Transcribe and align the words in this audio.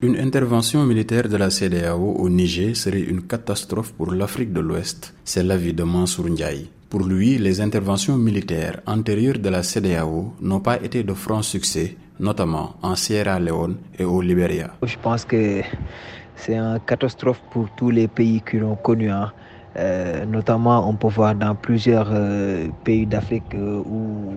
Une 0.00 0.16
intervention 0.16 0.84
militaire 0.86 1.28
de 1.28 1.36
la 1.36 1.50
CDAO 1.50 1.98
au 2.20 2.28
Niger 2.28 2.76
serait 2.76 3.00
une 3.00 3.22
catastrophe 3.22 3.92
pour 3.94 4.12
l'Afrique 4.12 4.52
de 4.52 4.60
l'Ouest. 4.60 5.12
C'est 5.24 5.42
l'avis 5.42 5.72
de 5.74 5.82
Mansour 5.82 6.28
Ndiaye. 6.28 6.70
Pour 6.88 7.00
lui, 7.02 7.36
les 7.36 7.60
interventions 7.60 8.16
militaires 8.16 8.80
antérieures 8.86 9.40
de 9.40 9.48
la 9.48 9.64
CDAO 9.64 10.34
n'ont 10.40 10.60
pas 10.60 10.80
été 10.80 11.02
de 11.02 11.12
franc 11.14 11.42
succès, 11.42 11.96
notamment 12.20 12.76
en 12.80 12.94
Sierra 12.94 13.40
Leone 13.40 13.74
et 13.98 14.04
au 14.04 14.20
Libéria. 14.22 14.70
Je 14.84 14.96
pense 15.02 15.24
que 15.24 15.62
c'est 16.36 16.54
une 16.54 16.78
catastrophe 16.86 17.40
pour 17.50 17.68
tous 17.76 17.90
les 17.90 18.06
pays 18.06 18.40
qui 18.48 18.58
l'ont 18.58 18.76
connu. 18.76 19.10
Hein. 19.10 19.32
Euh, 19.76 20.24
notamment, 20.26 20.88
on 20.88 20.94
peut 20.94 21.08
voir 21.08 21.34
dans 21.34 21.56
plusieurs 21.56 22.08
euh, 22.12 22.68
pays 22.84 23.04
d'Afrique 23.04 23.52
euh, 23.54 23.82
où 23.84 24.32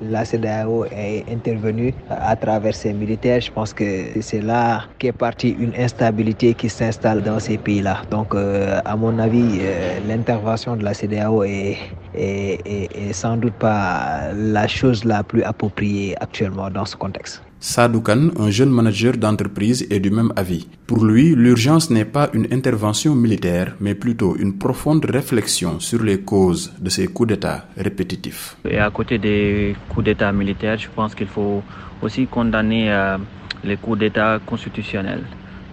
la 0.00 0.24
CDAO 0.24 0.86
est 0.90 1.24
intervenue 1.30 1.94
à 2.08 2.36
travers 2.36 2.74
ses 2.74 2.92
militaires. 2.92 3.40
Je 3.40 3.50
pense 3.50 3.72
que 3.72 4.20
c'est 4.20 4.40
là 4.40 4.84
qu'est 4.98 5.12
partie 5.12 5.50
une 5.50 5.74
instabilité 5.76 6.54
qui 6.54 6.68
s'installe 6.68 7.22
dans 7.22 7.38
ces 7.40 7.58
pays-là. 7.58 8.02
Donc, 8.10 8.34
euh, 8.34 8.80
à 8.84 8.96
mon 8.96 9.18
avis, 9.18 9.58
euh, 9.60 10.00
l'intervention 10.00 10.76
de 10.76 10.84
la 10.84 10.94
CDAO 10.94 11.44
est, 11.44 11.76
est, 12.14 13.12
sans 13.12 13.36
doute 13.36 13.54
pas 13.54 14.32
la 14.34 14.66
chose 14.66 15.04
la 15.04 15.22
plus 15.22 15.42
appropriée 15.42 16.14
actuellement 16.20 16.70
dans 16.70 16.84
ce 16.84 16.96
contexte. 16.96 17.42
Sadoukan, 17.62 18.30
un 18.38 18.50
jeune 18.50 18.70
manager 18.70 19.18
d'entreprise, 19.18 19.86
est 19.90 20.00
du 20.00 20.10
même 20.10 20.32
avis. 20.34 20.66
Pour 20.86 21.04
lui, 21.04 21.34
l'urgence 21.34 21.90
n'est 21.90 22.06
pas 22.06 22.30
une 22.32 22.46
intervention 22.50 23.14
militaire, 23.14 23.74
mais 23.80 23.94
plutôt 23.94 24.34
une 24.34 24.56
profonde 24.56 25.04
réflexion 25.04 25.78
sur 25.78 26.02
les 26.02 26.22
causes 26.22 26.72
de 26.80 26.88
ces 26.88 27.06
coups 27.06 27.28
d'État 27.28 27.66
répétitifs. 27.76 28.56
Et 28.64 28.78
à 28.78 28.90
côté 28.90 29.18
des 29.18 29.76
coups 29.90 30.06
d'État 30.06 30.32
militaires, 30.32 30.78
je 30.78 30.88
pense 30.88 31.14
qu'il 31.14 31.26
faut 31.26 31.62
aussi 32.00 32.26
condamner 32.26 32.90
euh, 32.90 33.18
les 33.62 33.76
coups 33.76 33.98
d'État 33.98 34.40
constitutionnels. 34.46 35.24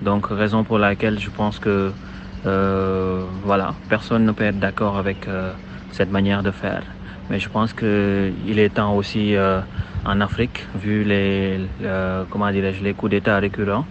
Donc, 0.01 0.27
raison 0.27 0.65
pour 0.65 0.79
laquelle 0.79 1.17
je 1.19 1.29
pense 1.29 1.57
que 1.57 1.91
euh, 2.45 3.23
voilà, 3.45 3.73
personne 3.87 4.25
ne 4.25 4.33
peut 4.33 4.43
être 4.43 4.59
d'accord 4.59 4.97
avec 4.97 5.25
euh, 5.27 5.53
cette 5.91 6.11
manière 6.11 6.43
de 6.43 6.51
faire. 6.51 6.83
Mais 7.29 7.39
je 7.39 7.49
pense 7.49 7.73
qu'il 7.73 8.59
est 8.59 8.73
temps 8.73 8.95
aussi 8.95 9.35
euh, 9.35 9.59
en 10.07 10.21
Afrique, 10.21 10.65
vu 10.75 11.03
les, 11.03 11.59
euh, 11.83 12.23
coups 12.97 13.11
d'État 13.11 13.39
récurrents, 13.39 13.85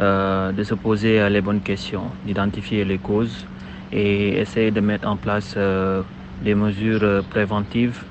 euh, 0.00 0.52
de 0.52 0.62
se 0.62 0.74
poser 0.74 1.28
les 1.28 1.40
bonnes 1.40 1.60
questions, 1.60 2.10
d'identifier 2.24 2.84
les 2.84 2.98
causes 2.98 3.44
et 3.92 4.38
essayer 4.38 4.70
de 4.70 4.80
mettre 4.80 5.08
en 5.08 5.16
place 5.16 5.56
des 6.42 6.54
mesures 6.54 7.24
préventives 7.30 8.02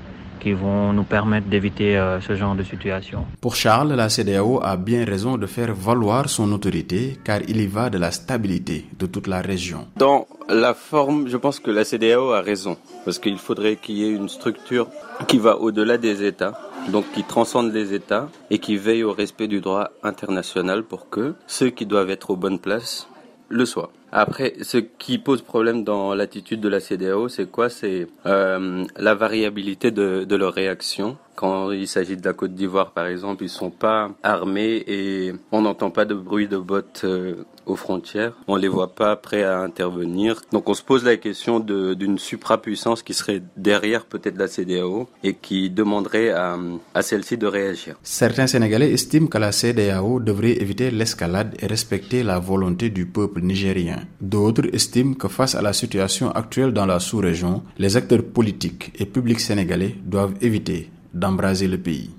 qui 0.46 0.52
vont 0.52 0.92
nous 0.92 1.02
permettre 1.02 1.48
d'éviter 1.48 1.90
ce 2.20 2.36
genre 2.36 2.54
de 2.54 2.62
situation. 2.62 3.26
Pour 3.40 3.56
Charles, 3.56 3.92
la 3.94 4.08
CDAO 4.08 4.60
a 4.62 4.76
bien 4.76 5.04
raison 5.04 5.36
de 5.36 5.46
faire 5.46 5.74
valoir 5.74 6.28
son 6.28 6.52
autorité 6.52 7.18
car 7.24 7.40
il 7.48 7.60
y 7.60 7.66
va 7.66 7.90
de 7.90 7.98
la 7.98 8.12
stabilité 8.12 8.84
de 8.96 9.06
toute 9.06 9.26
la 9.26 9.40
région. 9.40 9.88
Dans 9.96 10.28
la 10.48 10.72
forme, 10.74 11.26
je 11.26 11.36
pense 11.36 11.58
que 11.58 11.72
la 11.72 11.84
CDAO 11.84 12.30
a 12.30 12.42
raison 12.42 12.76
parce 13.04 13.18
qu'il 13.18 13.38
faudrait 13.38 13.74
qu'il 13.74 13.96
y 13.96 14.04
ait 14.04 14.12
une 14.12 14.28
structure 14.28 14.86
qui 15.26 15.38
va 15.38 15.56
au-delà 15.56 15.98
des 15.98 16.22
États, 16.22 16.54
donc 16.92 17.06
qui 17.12 17.24
transcende 17.24 17.72
les 17.72 17.92
États 17.92 18.28
et 18.48 18.60
qui 18.60 18.76
veille 18.76 19.02
au 19.02 19.12
respect 19.12 19.48
du 19.48 19.60
droit 19.60 19.90
international 20.04 20.84
pour 20.84 21.10
que 21.10 21.34
ceux 21.48 21.70
qui 21.70 21.86
doivent 21.86 22.10
être 22.10 22.30
aux 22.30 22.36
bonnes 22.36 22.60
places 22.60 23.08
le 23.48 23.64
soient. 23.64 23.90
Après, 24.12 24.54
ce 24.62 24.78
qui 24.78 25.18
pose 25.18 25.42
problème 25.42 25.84
dans 25.84 26.14
l'attitude 26.14 26.60
de 26.60 26.68
la 26.68 26.80
CDAO, 26.80 27.28
c'est 27.28 27.50
quoi? 27.50 27.68
C'est 27.68 28.06
euh, 28.24 28.84
la 28.96 29.14
variabilité 29.14 29.90
de, 29.90 30.24
de 30.24 30.36
leur 30.36 30.54
réaction. 30.54 31.16
Quand 31.34 31.70
il 31.70 31.86
s'agit 31.86 32.16
de 32.16 32.24
la 32.24 32.32
Côte 32.32 32.54
d'Ivoire, 32.54 32.92
par 32.92 33.06
exemple, 33.06 33.44
ils 33.44 33.50
sont 33.50 33.70
pas 33.70 34.10
armés 34.22 34.82
et 34.86 35.34
on 35.52 35.60
n'entend 35.60 35.90
pas 35.90 36.06
de 36.06 36.14
bruit 36.14 36.48
de 36.48 36.56
bottes 36.56 37.02
euh, 37.04 37.44
aux 37.66 37.76
frontières. 37.76 38.32
On 38.48 38.56
les 38.56 38.68
voit 38.68 38.94
pas 38.94 39.16
prêts 39.16 39.42
à 39.42 39.58
intervenir. 39.60 40.40
Donc 40.52 40.66
on 40.70 40.72
se 40.72 40.82
pose 40.82 41.04
la 41.04 41.18
question 41.18 41.60
d'une 41.60 42.18
suprapuissance 42.18 43.02
qui 43.02 43.12
serait 43.12 43.42
derrière 43.58 44.06
peut-être 44.06 44.38
la 44.38 44.48
CDAO 44.48 45.08
et 45.22 45.34
qui 45.34 45.68
demanderait 45.68 46.30
à, 46.30 46.56
à 46.94 47.02
celle-ci 47.02 47.36
de 47.36 47.46
réagir. 47.46 47.96
Certains 48.02 48.46
Sénégalais 48.46 48.90
estiment 48.90 49.26
que 49.26 49.36
la 49.36 49.52
CDAO 49.52 50.20
devrait 50.20 50.52
éviter 50.62 50.90
l'escalade 50.90 51.54
et 51.60 51.66
respecter 51.66 52.22
la 52.22 52.38
volonté 52.38 52.88
du 52.88 53.04
peuple 53.04 53.42
nigérien. 53.42 53.95
D'autres 54.20 54.68
estiment 54.74 55.14
que 55.14 55.28
face 55.28 55.54
à 55.54 55.62
la 55.62 55.72
situation 55.72 56.30
actuelle 56.30 56.72
dans 56.72 56.86
la 56.86 56.98
sous-région, 57.00 57.62
les 57.78 57.96
acteurs 57.96 58.24
politiques 58.24 58.92
et 58.98 59.06
publics 59.06 59.40
sénégalais 59.40 59.96
doivent 60.04 60.34
éviter 60.40 60.90
d'embraser 61.14 61.68
le 61.68 61.78
pays. 61.78 62.10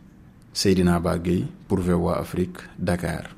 Seydina 0.54 1.02
pour 1.68 1.80
Afrique, 2.18 2.58
Dakar. 2.80 3.36